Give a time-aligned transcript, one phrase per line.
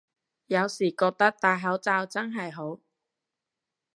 [0.47, 2.79] 有時覺得戴口罩真係好